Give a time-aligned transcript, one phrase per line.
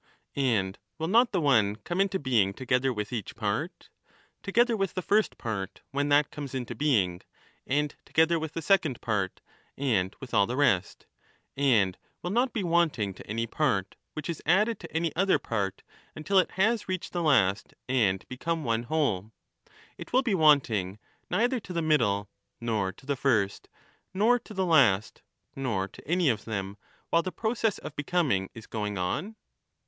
[0.35, 3.89] And will not the one come into being together with each part—
[4.41, 7.21] together with the first part when that comes into being,
[7.67, 9.41] and together with the second part
[9.77, 11.05] and with all the rest,
[11.55, 15.83] and will not be wanting to any part, which is added to any other part
[16.15, 19.31] until it has reached the last and become one whole;
[19.99, 20.97] it will be wanting
[21.29, 22.27] neither to the middle,
[22.59, 23.69] nor to the first,
[24.15, 25.21] nor to the last,
[25.55, 26.75] nor to any of them,
[27.11, 29.35] while the process of becoming is going on